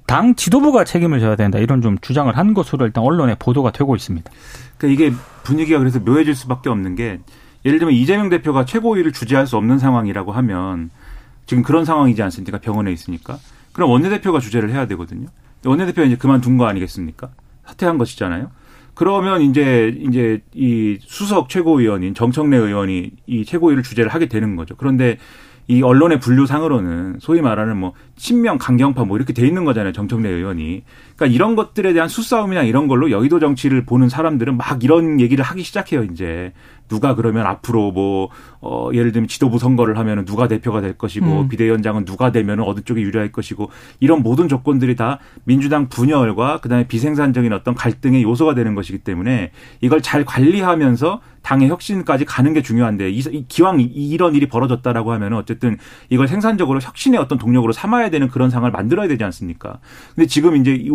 [0.05, 1.59] 당 지도부가 책임을 져야 된다.
[1.59, 4.31] 이런 좀 주장을 한 것으로 일단 언론에 보도가 되고 있습니다.
[4.77, 7.19] 그러니까 이게 분위기가 그래서 묘해질 수밖에 없는 게
[7.65, 10.89] 예를 들면 이재명 대표가 최고위를 주재할 수 없는 상황이라고 하면
[11.45, 12.59] 지금 그런 상황이지 않습니까?
[12.59, 13.37] 병원에 있으니까.
[13.73, 15.27] 그럼 원내대표가 주재를 해야 되거든요.
[15.65, 17.29] 원내대표가 이제 그만둔 거 아니겠습니까?
[17.65, 18.51] 사퇴한 것이잖아요.
[18.93, 24.75] 그러면 이제 이제 이 수석 최고위원인 정청래 의원이 이 최고위를 주재를 하게 되는 거죠.
[24.75, 25.17] 그런데
[25.67, 30.83] 이 언론의 분류상으로는 소위 말하는 뭐 친명 강경파 뭐 이렇게 돼 있는 거잖아요 정청래 의원이
[31.17, 35.63] 그러니까 이런 것들에 대한 수싸움이나 이런 걸로 여의도 정치를 보는 사람들은 막 이런 얘기를 하기
[35.63, 36.53] 시작해요 이제
[36.88, 38.30] 누가 그러면 앞으로 뭐,
[38.62, 41.49] 어, 예를 들면 지도부 선거를 하면은 누가 대표가 될 것이고 음.
[41.49, 47.51] 비대위원장은 누가 되면은 어느 쪽에 유리할 것이고 이런 모든 조건들이 다 민주당 분열과 그다음에 비생산적인
[47.53, 49.51] 어떤 갈등의 요소가 되는 것이기 때문에
[49.82, 55.77] 이걸 잘 관리하면서 당의 혁신까지 가는 게 중요한데 이, 기왕 이런 일이 벌어졌다라고 하면 어쨌든
[56.10, 59.80] 이걸 생산적으로 혁신의 어떤 동력으로 삼아야 되는 그런 상황을 만들어야 되지 않습니까?
[60.13, 60.86] 근데 지금 이제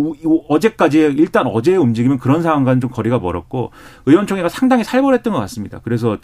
[0.48, 3.70] 어제까지 일단 어제의 움직임은 그런 상황과는 좀 거리가 멀었고
[4.06, 5.80] 의원총회가 상당히 살벌했던 것 같습니다.
[5.82, 6.18] 그래서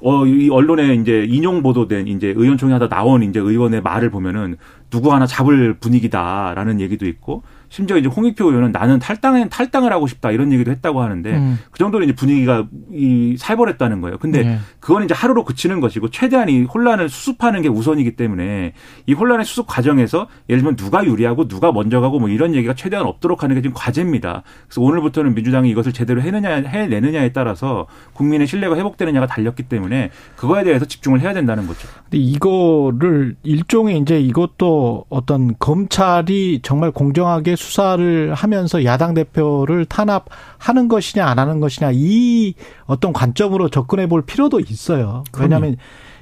[0.00, 4.56] 어, 이 언론에 이제 인용 보도된 이제 의원총회 하다 나온 이제 의원의 말을 보면은
[4.90, 10.30] 누구 하나 잡을 분위기다라는 얘기도 있고 심지어 이제 홍익표 의원은 나는 탈당은 탈당을 하고 싶다
[10.30, 11.58] 이런 얘기도 했다고 하는데 음.
[11.70, 14.18] 그 정도로 이제 분위기가 이 살벌했다는 거예요.
[14.18, 14.58] 근데 네.
[14.80, 18.72] 그건 이제 하루로 그치는 것이고 최대한 이 혼란을 수습하는 게 우선이기 때문에
[19.06, 23.06] 이 혼란의 수습 과정에서 예를 들면 누가 유리하고 누가 먼저 가고 뭐 이런 얘기가 최대한
[23.06, 24.42] 없도록 하는 게 지금 과제입니다.
[24.68, 30.84] 그래서 오늘부터는 민주당이 이것을 제대로 해내냐 해내느냐에 따라서 국민의 신뢰가 회복되느냐가 달렸기 때문에 그거에 대해서
[30.84, 31.88] 집중을 해야 된다는 거죠.
[32.04, 41.26] 근데 이거를 일종의 이제 이것도 어떤 검찰이 정말 공정하게 수사를 하면서 야당 대표를 탄압하는 것이냐
[41.26, 45.24] 안 하는 것이냐 이 어떤 관점으로 접근해 볼 필요도 있어요.
[45.38, 45.76] 왜냐하면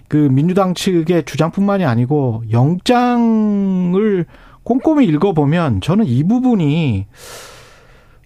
[0.08, 4.26] 그 민주당 측의 주장뿐만이 아니고 영장을
[4.62, 7.06] 꼼꼼히 읽어보면 저는 이 부분이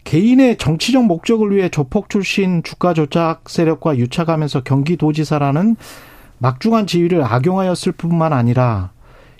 [0.04, 5.76] 개인의 정치적 목적을 위해 조폭 출신 주가 조작 세력과 유착하면서 경기도지사라는
[6.38, 8.92] 막중한 지위를 악용하였을 뿐만 아니라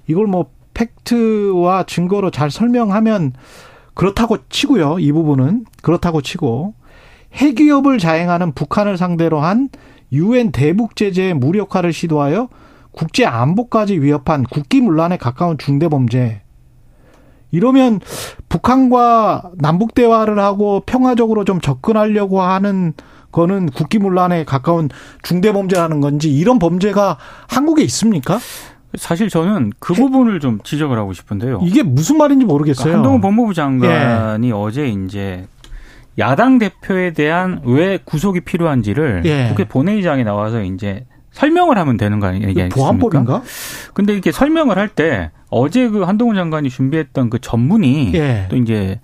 [0.07, 3.33] 이걸 뭐 팩트와 증거로 잘 설명하면
[3.95, 5.01] 그렇다고 치고요.
[5.01, 6.75] 이 부분은 그렇다고 치고
[7.35, 9.69] 핵위협을 자행하는 북한을 상대로 한
[10.13, 12.49] 유엔 대북 제재의 무력화를 시도하여
[12.93, 16.43] 국제 안보까지 위협한 국기문란에 가까운 중대 범죄.
[17.51, 18.01] 이러면
[18.49, 22.95] 북한과 남북 대화를 하고 평화적으로 좀 접근하려고 하는
[23.33, 24.89] 거는 국기문란에 가까운
[25.23, 28.39] 중대 범죄라는 건지 이런 범죄가 한국에 있습니까?
[28.97, 31.61] 사실 저는 그 부분을 좀 지적을 하고 싶은데요.
[31.63, 32.85] 이게 무슨 말인지 모르겠어요.
[32.85, 34.53] 그러니까 한동훈 법무부 장관이 예.
[34.53, 35.47] 어제 이제
[36.19, 39.47] 야당 대표에 대한 왜 구속이 필요한지를 예.
[39.49, 42.75] 국회 본회의장에 나와서 이제 설명을 하면 되는 거 아니겠습니까?
[42.75, 43.43] 보안법인가?
[43.95, 48.47] 근데 이렇게 설명을 할 때 어제 그 한동훈 장관이 준비했던 그 전문이 예.
[48.51, 48.99] 또 이제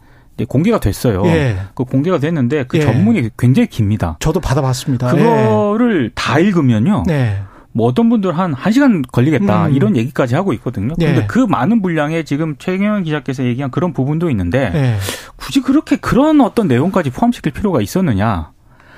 [0.48, 1.24] 공개가 됐어요.
[1.26, 1.56] 예.
[1.74, 2.82] 그 공개가 됐는데 그 예.
[2.82, 4.16] 전문이 굉장히 깁니다.
[4.18, 5.12] 저도 받아봤습니다.
[5.12, 7.04] 그거를 다 읽으면요.
[7.06, 7.38] 네.
[7.76, 9.74] 뭐 어떤 분들 한 1시간 걸리겠다 음.
[9.74, 10.94] 이런 얘기까지 하고 있거든요.
[10.96, 11.26] 그런데 네.
[11.26, 14.96] 그 많은 분량에 지금 최경영 기자께서 얘기한 그런 부분도 있는데 네.
[15.36, 18.52] 굳이 그렇게 그런 어떤 내용까지 포함시킬 필요가 있었느냐.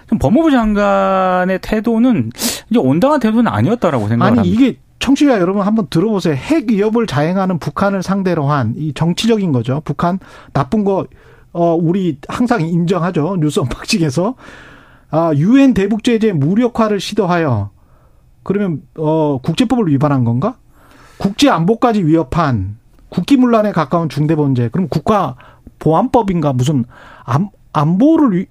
[0.09, 2.31] 좀 법무부 장관의 태도는
[2.71, 4.43] 이제 온당한 태도는 아니었다라고 생각합니다.
[4.43, 6.35] 아니 이게 청취자 여러분 한번 들어보세요.
[6.35, 9.81] 핵 위협을 자행하는 북한을 상대로 한 이 정치적인 거죠.
[9.85, 10.19] 북한
[10.53, 11.07] 나쁜 거
[11.53, 13.39] 어, 우리 항상 인정하죠.
[13.41, 14.35] 뉴스 언박싱에서.
[15.11, 17.71] 아, 유엔 대북 제재 무력화를 시도하여
[18.47, 20.57] 그러면 어 국제법을 위반한 건가?
[21.19, 22.77] 국제 안보까지 위협한
[23.09, 24.69] 국기문란에 가까운 중대범죄.
[24.69, 25.37] 그럼 국가
[25.79, 26.85] 보안법인가 무슨
[27.25, 28.47] 안, 안보를 위,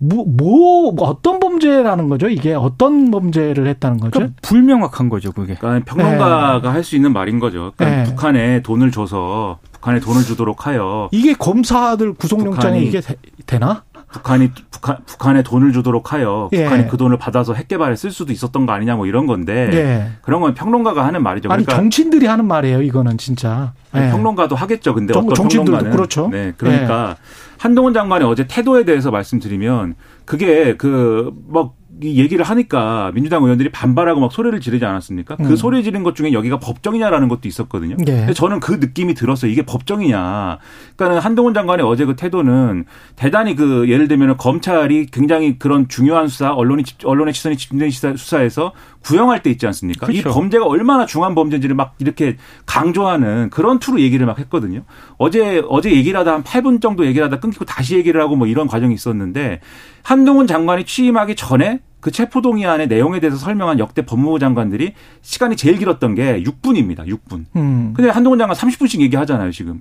[0.00, 2.28] 뭐, 뭐, 어떤 범죄라는 거죠?
[2.28, 4.10] 이게 어떤 범죄를 했다는 거죠?
[4.12, 5.54] 그러니까 불명확한 거죠, 그게.
[5.54, 6.68] 그러니까 평론가가 네.
[6.68, 7.72] 할수 있는 말인 거죠.
[7.76, 8.04] 그러니까 네.
[8.04, 13.00] 북한에 돈을 줘서 북한에 돈을 주도록 하여 이게 검사들 구속영장에 이게
[13.46, 13.82] 되, 나
[14.12, 16.64] 북한이 북한 북한에 돈을 주도록 하여 예.
[16.64, 20.10] 북한이 그 돈을 받아서 핵 개발에 쓸 수도 있었던 거 아니냐 뭐 이런 건데 예.
[20.22, 21.48] 그런 건 평론가가 하는 말이죠.
[21.48, 22.82] 그러니까 아니 정치인들이 하는 말이에요.
[22.82, 24.10] 이거는 진짜 예.
[24.10, 24.94] 평론가도 하겠죠.
[24.94, 26.28] 근데 정, 어떤 평론가는 그렇죠.
[26.28, 27.22] 네, 그러니까 예.
[27.58, 29.94] 한동훈 장관의 어제 태도에 대해서 말씀드리면
[30.24, 35.36] 그게 그뭐 이 얘기를 하니까 민주당 의원들이 반발하고 막 소리를 지르지 않았습니까?
[35.36, 35.56] 그 음.
[35.56, 37.96] 소리 지른 것 중에 여기가 법정이냐라는 것도 있었거든요.
[37.98, 38.04] 네.
[38.04, 39.50] 근데 저는 그 느낌이 들었어요.
[39.50, 40.58] 이게 법정이냐.
[40.96, 42.84] 그러니까는 한동훈 장관의 어제 그 태도는
[43.16, 49.42] 대단히 그 예를 들면 검찰이 굉장히 그런 중요한 수사, 언론이 언론의 시선이 집중된 수사에서 구형할
[49.42, 50.06] 때 있지 않습니까?
[50.06, 50.28] 그렇죠.
[50.28, 54.82] 이 범죄가 얼마나 중한 범죄인지를 막 이렇게 강조하는 그런 투로 얘기를 막 했거든요.
[55.16, 58.66] 어제 어제 얘기를 하다 한 8분 정도 얘기를 하다 끊기고 다시 얘기를 하고 뭐 이런
[58.66, 59.60] 과정이 있었는데
[60.02, 66.14] 한동훈 장관이 취임하기 전에 그 체포동의안의 내용에 대해서 설명한 역대 법무부 장관들이 시간이 제일 길었던
[66.14, 67.06] 게 6분입니다.
[67.06, 67.46] 6분.
[67.56, 67.92] 음.
[67.94, 69.80] 근데 한동훈 장관 30분씩 얘기하잖아요, 지금.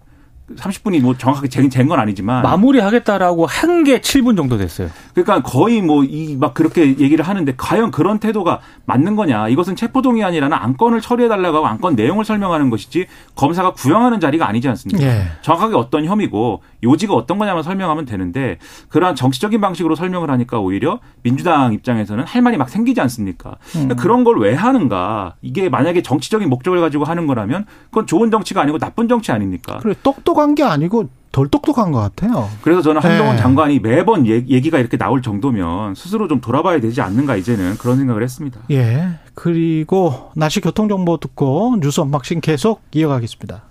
[0.56, 4.90] 30분이 뭐 정확하게 잰 건 아니지만 마무리하겠다라고 한 게 7분 정도 됐어요.
[5.14, 9.50] 그러니까 거의 뭐 이 막 그렇게 얘기를 하는데 과연 그런 태도가 맞는 거냐?
[9.50, 15.04] 이것은 체포동의안이라는 안건을 처리해 달라고 하고 안건 내용을 설명하는 것이지 검사가 구형하는 자리가 아니지 않습니까?
[15.06, 15.24] 예.
[15.42, 18.58] 정확하게 어떤 혐의고 요지가 어떤 거냐만 설명하면 되는데
[18.90, 23.56] 그러한 정치적인 방식으로 설명을 하니까 오히려 민주당 입장에서는 할 말이 막 생기지 않습니까?
[23.76, 23.90] 음.
[23.98, 25.36] 그런 걸 왜 하는가?
[25.42, 29.80] 이게 만약에 정치적인 목적을 가지고 하는 거라면 그건 좋은 정치가 아니고 나쁜 정치 아닙니까?
[29.82, 32.50] 그래 똑똑 한 게 아니고 덜 똑똑한 것 같아요.
[32.64, 33.42] 그래서 저는 한동훈 네.
[33.42, 38.62] 장관이 매번 얘기가 이렇게 나올 정도면 스스로 좀 돌아봐야 되지 않는가 이제는 그런 생각을 했습니다.
[38.72, 39.08] 예.
[39.36, 43.62] 그리고 날씨 교통 정보 듣고 뉴스 언박싱 계속 이어가겠습니다.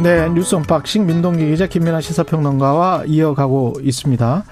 [0.00, 4.44] 네, 뉴스 언박싱 민동기 기자 김민하 시사평론가와 이어가고 있습니다.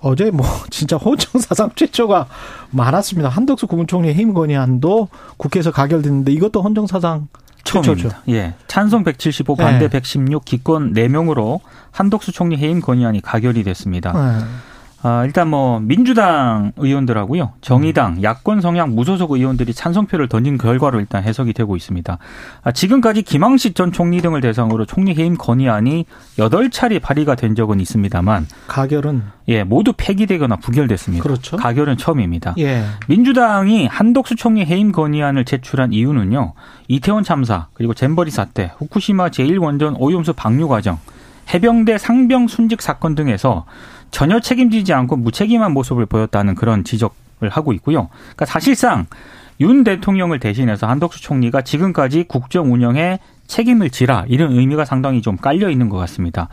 [0.00, 2.26] 어제 뭐 진짜 헌정 사상 최초가
[2.70, 3.28] 많았습니다.
[3.30, 7.28] 한덕수 국무총리 해임 건의안도 국회에서 가결됐는데 이것도 헌정 사상
[7.66, 8.22] 처음입니다.
[8.30, 8.54] 예.
[8.66, 9.88] 찬성 175, 반대 네.
[9.88, 14.12] 116, 기권 4명으로 한덕수 총리 해임 건의안이 가결이 됐습니다.
[14.12, 14.44] 네.
[15.02, 17.52] 아, 일단 뭐 민주당 의원들하고요.
[17.60, 18.22] 정의당, 음.
[18.22, 22.18] 야권 성향 무소속 의원들이 찬성표를 던진 결과로 일단 해석이 되고 있습니다.
[22.62, 26.06] 아, 지금까지 김항식 전 총리 등을 대상으로 총리 해임 건의안이
[26.38, 31.22] 8차례 발의가 된 적은 있습니다만 가결은 예, 모두 폐기되거나 부결됐습니다.
[31.22, 31.56] 그렇죠.
[31.56, 32.54] 가결은 처음입니다.
[32.58, 32.84] 예.
[33.06, 36.54] 민주당이 한덕수 총리 해임 건의안을 제출한 이유는요.
[36.88, 40.98] 이태원 참사, 그리고 잼버리 사태, 후쿠시마 제1원전 오염수 방류 과정,
[41.52, 43.66] 해병대 상병 순직 사건 등에서
[44.16, 48.08] 전혀 책임지지 않고 무책임한 모습을 보였다는 그런 지적을 하고 있고요.
[48.08, 49.04] 그러니까 사실상
[49.60, 55.68] 윤 대통령을 대신해서 한덕수 총리가 지금까지 국정 운영에 책임을 지라 이런 의미가 상당히 좀 깔려
[55.68, 56.48] 있는 것 같습니다.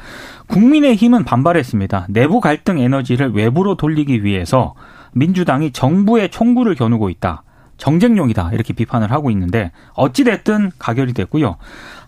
[0.48, 2.08] 국민의힘은 반발했습니다.
[2.10, 4.74] 내부 갈등 에너지를 외부로 돌리기 위해서
[5.14, 7.44] 민주당이 정부의 총구를 겨누고 있다.
[7.78, 11.58] 정쟁용이다 이렇게 비판을 하고 있는데 어찌 됐든 가결이 됐고요.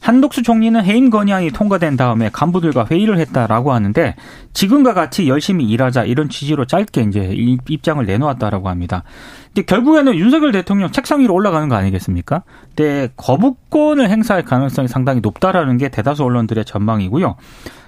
[0.01, 4.15] 한독수 총리는 해임 건의안이 통과된 다음에 간부들과 회의를 했다라고 하는데
[4.53, 7.33] 지금과 같이 열심히 일하자 이런 취지로 짧게 이제
[7.67, 9.03] 입장을 내놓았다라고 합니다.
[9.47, 12.43] 근데 결국에는 윤석열 대통령 책상 위로 올라가는 거 아니겠습니까?
[12.67, 17.35] 근데 거부권을 행사할 가능성이 상당히 높다라는 게 대다수 언론들의 전망이고요.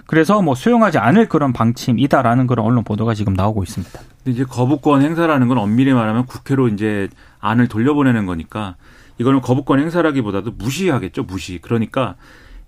[0.07, 3.99] 그래서 뭐 수용하지 않을 그런 방침이다라는 그런 언론 보도가 지금 나오고 있습니다.
[4.25, 7.09] 이제 거부권 행사라는 건 엄밀히 말하면 국회로 이제
[7.49, 8.75] 안을 돌려보내는 거니까
[9.17, 11.59] 이거는 거부권 행사라기보다도 무시하겠죠, 무시.
[11.61, 12.15] 그러니까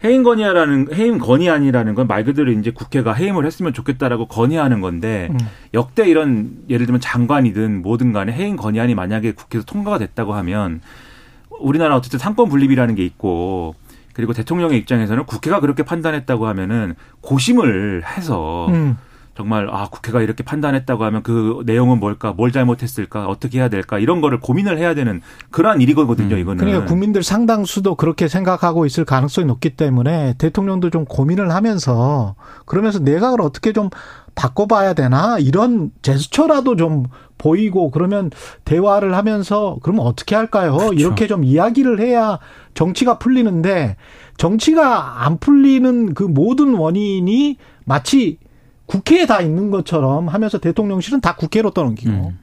[0.03, 5.37] 해임 건의라는 해임 건의안이라는 건 말 그대로 이제 국회가 해임을 했으면 좋겠다라고 건의하는 건데 음.
[5.73, 10.81] 역대 이런 예를 들면 장관이든 뭐든 간에 해임 건의안이 만약에 국회에서 통과가 됐다고 하면
[11.59, 13.75] 우리나라 어쨌든 상권 분립이라는 게 있고
[14.13, 18.97] 그리고 대통령의 입장에서는 국회가 그렇게 판단했다고 하면은 고심을 해서 음.
[19.39, 24.19] 정말 아 국회가 이렇게 판단했다고 하면 그 내용은 뭘까 뭘 잘못했을까 어떻게 해야 될까 이런
[24.19, 26.39] 거를 고민을 해야 되는 그러한 일이거든요 음.
[26.41, 32.99] 이거는 그러니까 국민들 상당수도 그렇게 생각하고 있을 가능성이 높기 때문에 대통령도 좀 고민을 하면서 그러면서
[32.99, 33.89] 내각을 어떻게 좀
[34.35, 37.05] 바꿔봐야 되나 이런 제스처라도 좀
[37.37, 38.31] 보이고 그러면
[38.65, 40.75] 대화를 하면서 그러면 어떻게 할까요?
[40.75, 40.93] 그렇죠.
[40.95, 42.39] 이렇게 좀 이야기를 해야
[42.73, 43.95] 정치가 풀리는데
[44.35, 48.37] 정치가 안 풀리는 그 모든 원인이 마치
[48.89, 52.39] 국회에 다 있는 것처럼 하면서 대통령실은 다 국회로 떠넘기고 음.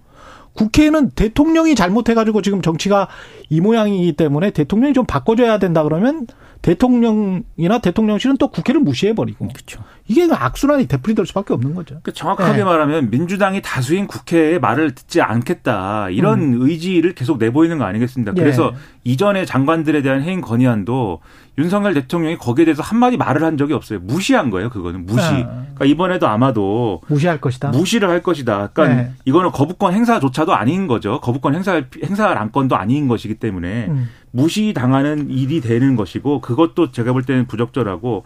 [0.52, 3.09] 국회는 대통령이 잘못해가지고 지금 정치가
[3.50, 6.28] 이 모양이기 때문에 대통령이 좀 바꿔줘야 된다 그러면
[6.62, 9.48] 대통령이나 대통령실은 또 국회를 무시해버리고.
[9.48, 9.82] 그렇죠.
[10.09, 12.01] 이게 악순환이 되풀이될 수밖에 없는 거죠.
[12.03, 12.64] 그러니까 정확하게 네.
[12.64, 16.62] 말하면 민주당이 다수인 국회의 말을 듣지 않겠다 이런 음.
[16.62, 18.33] 의지를 계속 내보이는 거 아니겠습니까?
[18.37, 18.40] 예.
[18.40, 21.21] 그래서 이전에 장관들에 대한 해임 건의안도
[21.59, 23.99] 윤석열 대통령이 거기에 대해서 한마디 말을 한 적이 없어요.
[24.01, 25.07] 무시한 거예요, 그거는.
[25.07, 25.33] 무시.
[25.33, 25.45] 네.
[25.45, 27.71] 그러니까 이번에도 아마도 무시할 것이다.
[27.71, 28.71] 무시를 할 것이다.
[28.73, 29.12] 그러니까 네.
[29.25, 31.21] 이거는 거부권 행사조차도 아닌 거죠.
[31.21, 34.09] 거부권 행사 행사할 안건도 아닌 것이기 때문에 음.
[34.31, 38.25] 무시당하는 일이 되는 것이고 그것도 제가 볼 때는 부적절하고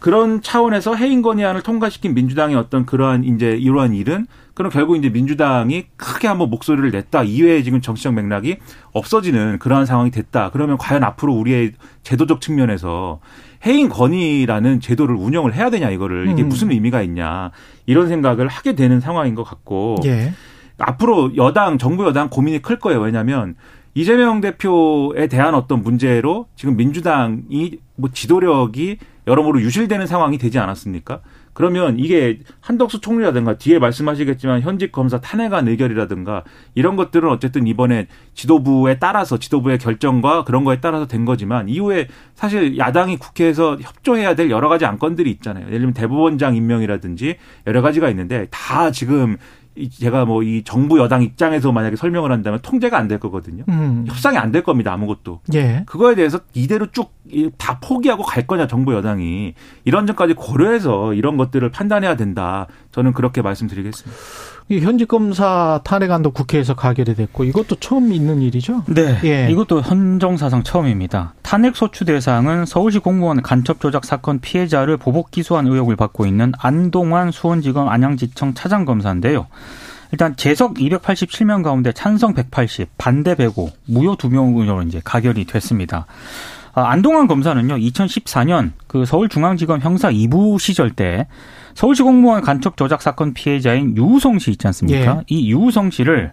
[0.00, 5.86] 그런 차원에서 해임 건의안을 통과시킨 민주당의 어떤 그러한 이제 이러한 일은 그럼 결국 이제 민주당이
[5.96, 8.56] 크게 한번 목소리를 냈다 이외에 지금 정치적 맥락이
[8.92, 10.50] 없어지는 그러한 상황이 됐다.
[10.52, 13.20] 그러면 과연 앞으로 우리의 제도적 측면에서
[13.66, 16.48] 해임 건의라는 제도를 운영을 해야 되냐 이거를 이게 음.
[16.48, 17.50] 무슨 의미가 있냐
[17.84, 20.32] 이런 생각을 하게 되는 상황인 것 같고 예.
[20.78, 23.00] 앞으로 여당 정부 여당 고민이 클 거예요.
[23.00, 23.54] 왜냐하면
[23.94, 31.20] 이재명 대표에 대한 어떤 문제로 지금 민주당이 뭐 지도력이 여러모로 유실되는 상황이 되지 않았습니까?
[31.52, 38.98] 그러면 이게 한덕수 총리라든가 뒤에 말씀하시겠지만 현직 검사 탄핵안 의결이라든가 이런 것들은 어쨌든 이번에 지도부에
[38.98, 44.68] 따라서 지도부의 결정과 그런 거에 따라서 된 거지만 이후에 사실 야당이 국회에서 협조해야 될 여러
[44.68, 45.66] 가지 안건들이 있잖아요.
[45.66, 49.36] 예를 들면 대법원장 임명이라든지 여러 가지가 있는데 다 지금
[49.98, 53.64] 제가 뭐 이 정부 여당 입장에서 만약에 설명을 한다면 통제가 안 될 거거든요.
[53.68, 54.04] 음.
[54.08, 54.92] 협상이 안 될 겁니다.
[54.92, 55.40] 아무것도.
[55.54, 55.84] 예.
[55.86, 57.12] 그거에 대해서 이대로 쭉
[57.56, 62.66] 다 포기하고 갈 거냐 정부 여당이 이런 점까지 고려해서 이런 것들을 판단해야 된다.
[62.92, 64.16] 저는 그렇게 말씀드리겠습니다.
[64.82, 68.84] 현직 검사 탄핵안도 국회에서 가결이 됐고 이것도 처음 있는 일이죠?
[68.86, 69.18] 네.
[69.24, 69.50] 예.
[69.50, 71.34] 이것도 헌정사상 처음입니다.
[71.42, 77.32] 탄핵 소추 대상은 서울시 공무원 간첩 조작 사건 피해자를 보복 기소한 의혹을 받고 있는 안동환
[77.32, 79.48] 수원지검 안양지청 차장 검사인데요.
[80.12, 86.06] 일단 재석 287명 가운데 찬성 180, 반대 105, 무효 2명으로 이제 가결이 됐습니다.
[86.72, 91.26] 아, 안동환 검사는요, 2014년 그 서울중앙지검 형사 2부 시절 때
[91.74, 95.16] 서울시 공무원 간첩 조작 사건 피해자인 유우성 씨 있지 않습니까?
[95.18, 95.22] 예.
[95.28, 96.32] 이 유우성 씨를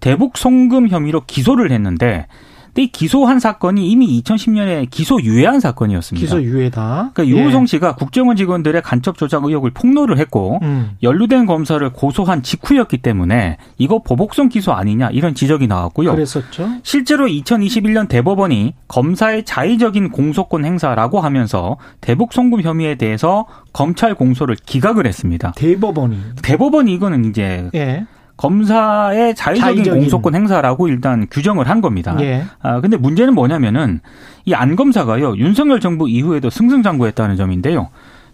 [0.00, 2.26] 대북 송금 혐의로 기소를 했는데
[2.74, 6.20] 근데 이 기소한 사건이 이미 2010년에 기소 유예한 사건이었습니다.
[6.20, 7.12] 기소 유예다.
[7.14, 7.66] 그러니까 유호성 예.
[7.66, 10.90] 씨가 국정원 직원들의 간첩 조작 의혹을 폭로를 했고 음.
[11.02, 16.12] 연루된 검사를 고소한 직후였기 때문에 이거 보복성 기소 아니냐 이런 지적이 나왔고요.
[16.12, 16.68] 그랬었죠.
[16.82, 25.06] 실제로 2021년 대법원이 검사의 자의적인 공소권 행사라고 하면서 대북 송금 혐의에 대해서 검찰 공소를 기각을
[25.06, 25.52] 했습니다.
[25.54, 28.04] 대법원이 대법원이 이거는 이제 예.
[28.36, 32.16] 검사의 자의적인, 자의적인, 공소권 행사라고 일단 규정을 한 겁니다.
[32.20, 32.44] 예.
[32.60, 34.00] 아 근데 문제는 뭐냐면은
[34.44, 37.88] 이 안 검사가요 윤석열 정부 이후에도 승승장구했다는 점인데요.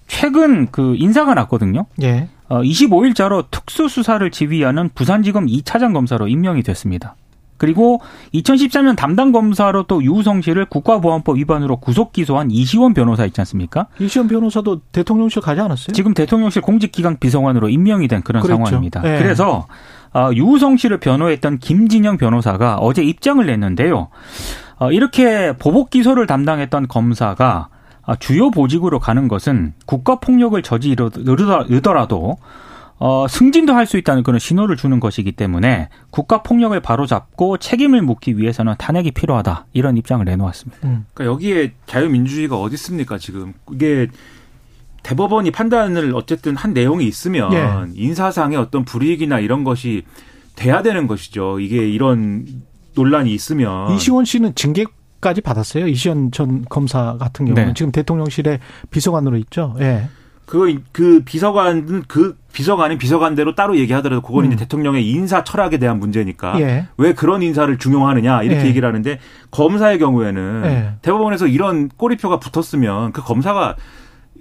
[0.06, 1.86] 최근 그 인사가 났거든요.
[2.02, 2.28] 예.
[2.48, 7.14] 어 25일자로 특수 수사를 지휘하는 부산지검 2차장 검사로 임명이 됐습니다.
[7.60, 8.00] 그리고
[8.32, 13.86] 2013년 담당 검사로 또 유우성 씨를 국가보안법 위반으로 구속 기소한 이시원 변호사 있지 않습니까?
[13.98, 15.92] 이시원 변호사도 대통령실 가지 않았어요?
[15.92, 18.64] 지금 대통령실 공직기강 비서관으로 임명이 된 그런 그랬죠.
[18.64, 19.02] 상황입니다.
[19.02, 19.18] 네.
[19.18, 19.66] 그래서
[20.14, 24.08] 어, 유우성 씨를 변호했던 김진영 변호사가 어제 입장을 냈는데요.
[24.78, 27.68] 어, 이렇게 보복 기소를 담당했던 검사가
[28.06, 32.38] 어, 주요 보직으로 가는 것은 국가 폭력을 저지르더라도
[33.00, 38.38] 어, 승진도 할 수 있다는 그런 신호를 주는 것이기 때문에 국가 폭력을 바로잡고 책임을 묻기
[38.38, 40.86] 위해서는 탄핵이 필요하다 이런 입장을 내놓았습니다.
[40.86, 41.06] 음.
[41.14, 44.06] 그러니까 여기에 자유민주주의가 어디 있습니까 지금 이게
[45.02, 47.66] 대법원이 판단을 어쨌든 한 내용이 있으면 예.
[47.94, 50.02] 인사상의 어떤 불이익이나 이런 것이
[50.54, 51.58] 돼야 되는 것이죠.
[51.58, 52.46] 이게 이런
[52.94, 54.84] 논란이 있으면 이시원 씨는 징계
[55.20, 55.86] 까지 받았어요.
[55.86, 57.74] 이시원 전 검사 같은 경우는 네.
[57.74, 58.58] 지금 대통령실에
[58.90, 59.74] 비서관으로 있죠.
[59.80, 60.08] 예.
[60.50, 64.46] 그, 그 비서관은 그 비서관인 비서관대로 따로 얘기하더라도 그건 음.
[64.48, 66.88] 이제 대통령의 인사 철학에 대한 문제니까 예.
[66.96, 68.66] 왜 그런 인사를 중용하느냐 이렇게 예.
[68.66, 69.20] 얘기를 하는데
[69.52, 70.92] 검사의 경우에는 예.
[71.02, 73.76] 대법원에서 이런 꼬리표가 붙었으면 그 검사가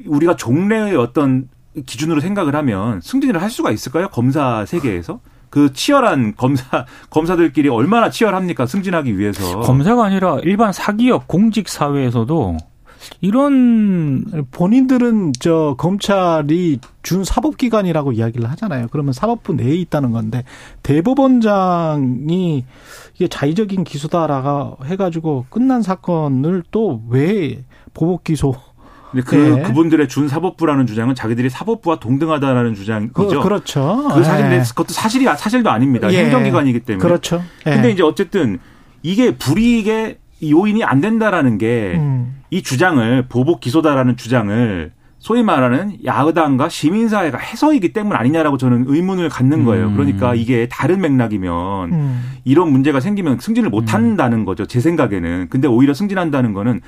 [0.08, 1.48] 우리가 종래의 어떤
[1.86, 4.08] 기준으로 생각을 하면 승진을 할 수가 있을까요?
[4.08, 5.19] 검사 세계에서?
[5.52, 12.58] 그 치열한 검사 검사들끼리 얼마나 치열합니까 승진하기 위해서 검사가 아니라 일반 사기업 공직 사회에서도
[13.22, 18.88] 이런 본인들은 저 검찰이 준 사법기관이라고 이야기를 하잖아요.
[18.91, 20.43] 그러면 사법부 내에 있다는 건데
[20.84, 22.65] 대법원장이
[23.15, 28.56] 이게 자의적인 기소다라가 해가지고 끝난 사건을 또 왜 보복 기소
[29.12, 29.63] 근데 그 네.
[29.63, 33.13] 그분들의 준 사법부라는 주장은 자기들이 사법부와 동등하다라는 주장이죠.
[33.13, 34.08] 그, 그렇죠.
[34.13, 34.60] 그 사실 네.
[34.60, 36.12] 그것도 사실이 사실도 아닙니다.
[36.13, 36.26] 예.
[36.26, 37.02] 행정기관이기 때문에.
[37.02, 37.43] 그렇죠.
[37.65, 37.72] 예.
[37.72, 38.60] 근데 이제 어쨌든
[39.02, 42.41] 이게 불이익의 요인이 안 된다라는 게이 음.
[42.63, 49.88] 주장을 보복 기소다라는 주장을 소위 말하는 야당과 시민사회가 해서이기 때문 아니냐라고 저는 의문을 갖는 거예요.
[49.88, 49.93] 음.
[49.95, 52.32] 그러니까 이게 다른 맥락이면 음.
[52.45, 54.65] 이런 문제가 생기면 승진을 못 한다는 거죠.
[54.65, 55.47] 제 생각에는.
[55.49, 56.80] 근데 오히려 승진한다는 거는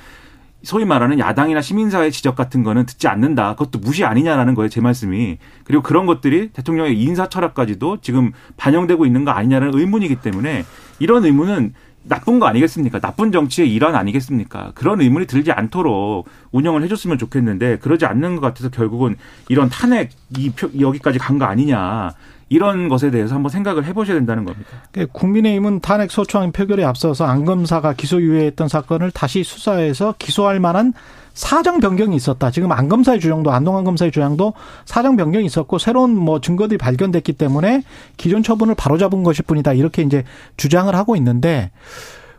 [0.62, 3.54] 소위 말하는 야당이나 시민사회 지적 같은 거는 듣지 않는다.
[3.56, 4.68] 그것도 무시 아니냐라는 거예요.
[4.68, 5.38] 제 말씀이.
[5.64, 10.64] 그리고 그런 것들이 대통령의 인사 철학까지도 지금 반영되고 있는 거 아니냐는 의문이기 때문에
[11.00, 12.98] 이런 의문은 나쁜 거 아니겠습니까?
[13.00, 14.72] 나쁜 정치의 일환 아니겠습니까?
[14.74, 19.16] 그런 의문이 들지 않도록 운영을 해줬으면 좋겠는데 그러지 않는 것 같아서 결국은
[19.48, 22.12] 이런 탄핵 이 표, 여기까지 간 거 아니냐.
[22.48, 24.68] 이런 것에 대해서 한번 생각을 해보셔야 된다는 겁니다.
[24.92, 30.92] 그 국민의힘은 탄핵 소추안 표결에 앞서서 안 검사가 기소유예했던 사건을 다시 수사해서 기소할 만한
[31.34, 32.50] 사정 변경이 있었다.
[32.50, 34.52] 지금 안 검사의 주장도 안동안 검사의 주장도
[34.84, 37.82] 사정 변경이 있었고 새로운 뭐 증거들이 발견됐기 때문에
[38.16, 39.72] 기존 처분을 바로잡은 것일 뿐이다.
[39.72, 40.24] 이렇게 이제
[40.56, 41.70] 주장을 하고 있는데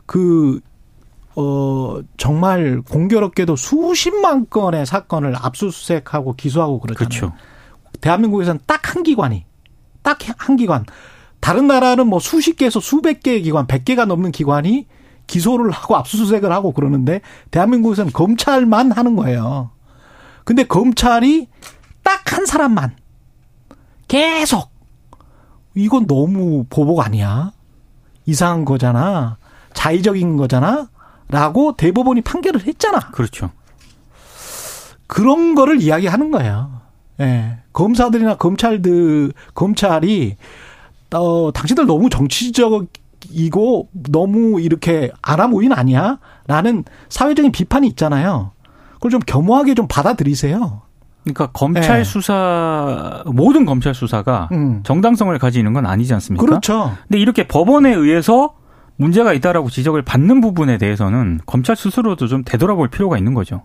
[0.06, 0.60] 그
[1.36, 7.10] 어, 정말 공교롭게도 수십만 건의 사건을 압수수색하고 기소하고 그러잖아요.
[7.10, 7.34] 그렇죠.
[8.02, 9.46] 대한민국에서는 딱 한 기관이
[10.04, 10.86] 딱 한 기관.
[11.40, 14.86] 다른 나라는 뭐 수십 개에서 수백 개의 기관, 백 개가 넘는 기관이
[15.28, 19.72] 기소를 하고 압수수색을 하고 그러는데 대한민국에서는 검찰만 하는 거예요.
[20.44, 21.48] 근데 검찰이
[22.04, 22.96] 딱 한 사람만
[24.08, 24.72] 계속
[25.76, 27.52] 이건 너무 보복 아니야?
[28.26, 29.38] 이상한 거잖아.
[29.74, 30.90] 자의적인 거잖아.
[31.30, 33.12] 라고 대법원이 판결을 했잖아.
[33.12, 33.52] 그렇죠.
[35.08, 36.82] 그런 거를 이야기하는 거예요.
[37.20, 37.60] 예.
[37.72, 40.36] 검사들이나 검찰들 검찰이
[41.14, 42.88] 어 당신들 너무 정치적
[43.34, 46.20] 이고 너무 이렇게 아나무인 아니야?
[46.48, 48.52] 라는 사회적인 비판이 있잖아요.
[48.94, 50.82] 그걸 좀 겸허하게 좀 받아들이세요.
[51.24, 52.04] 그러니까 검찰 네.
[52.04, 54.82] 수사 모든 검찰 수사가 음.
[54.84, 56.46] 정당성을 가지는 건 아니지 않습니까?
[56.46, 56.96] 그렇죠.
[57.08, 58.56] 근데 이렇게 법원에 의해서
[58.98, 63.64] 문제가 있다라고 지적을 받는 부분에 대해서는 검찰 스스로도 좀 되돌아볼 필요가 있는 거죠.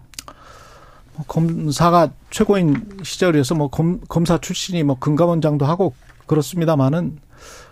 [1.17, 5.95] 뭐 검사가 최고인 시절이어서 뭐 검, 검사 출신이 뭐 금감원장도 하고
[6.27, 7.19] 그렇습니다만은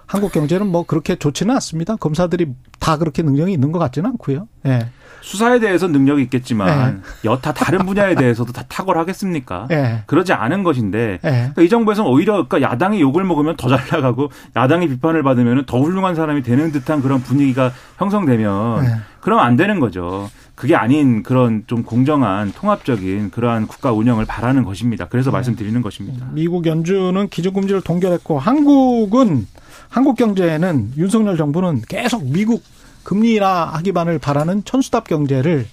[0.06, 1.96] 한국 경제는 뭐 그렇게 좋지는 않습니다.
[1.96, 2.46] 검사들이
[2.78, 4.48] 다 그렇게 능력이 있는 것 같지는 않고요.
[4.66, 4.88] 예.
[5.20, 7.28] 수사에 대해서 능력이 있겠지만 예.
[7.28, 9.66] 여타 다른 분야에 대해서도 다 탁월하겠습니까?
[9.72, 10.02] 예.
[10.06, 11.18] 그러지 않은 것인데 예.
[11.28, 15.80] 그러니까 이 정부에서는 오히려 그러니까 야당이 욕을 먹으면 더 잘 나가고 야당이 비판을 받으면 더
[15.80, 18.88] 훌륭한 사람이 되는 듯한 그런 분위기가 형성되면 예.
[19.20, 20.30] 그러면 안 되는 거죠.
[20.54, 25.06] 그게 아닌 그런 좀 공정한 통합적인 그러한 국가 운영을 바라는 것입니다.
[25.08, 25.34] 그래서 네.
[25.38, 26.26] 말씀드리는 것입니다.
[26.30, 29.46] 미국 연준은 기준금지를 동결했고 한국은
[29.88, 32.62] 한국 경제는 윤석열 정부는 계속 미국
[33.02, 35.66] 금리 인하 하기만을 바라는 천수답 경제를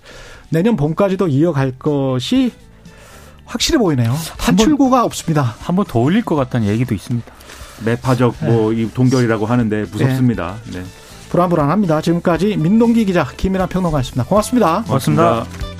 [0.49, 2.51] 내년 봄까지도 이어갈 것이
[3.45, 4.15] 확실해 보이네요.
[4.37, 5.55] 한출구가 없습니다.
[5.59, 7.31] 한 번 더 올릴 것 같다는 얘기도 있습니다.
[7.85, 8.93] 매파적 뭐이 네.
[8.93, 10.55] 동결이라고 하는데 무섭습니다.
[10.71, 10.79] 네.
[10.79, 10.85] 네.
[11.29, 12.01] 불안불안합니다.
[12.01, 14.23] 지금까지 민동기 기자, 김이나 평론가였습니다.
[14.25, 14.83] 고맙습니다.
[14.85, 15.23] 고맙습니다.
[15.43, 15.72] 고맙습니다.